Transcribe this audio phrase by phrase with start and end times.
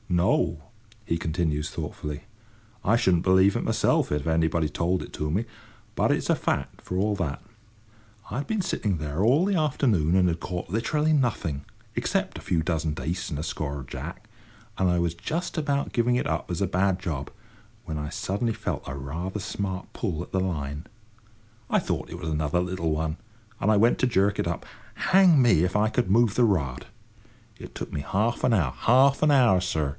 [0.09, 0.63] "No,"
[1.05, 2.23] he continues thoughtfully;
[2.83, 5.45] "I shouldn't believe it myself if anybody told it to me,
[5.95, 7.41] but it's a fact, for all that.
[8.29, 12.61] I had been sitting there all the afternoon and had caught literally nothing—except a few
[12.61, 14.27] dozen dace and a score of jack;
[14.77, 17.31] and I was just about giving it up as a bad job
[17.85, 20.87] when I suddenly felt a rather smart pull at the line.
[21.69, 23.15] I thought it was another little one,
[23.61, 24.65] and I went to jerk it up.
[24.95, 26.87] Hang me, if I could move the rod!
[27.57, 29.89] It took me half an hour—half an hour, sir!